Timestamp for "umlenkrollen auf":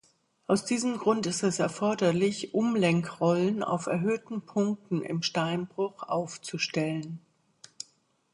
2.55-3.85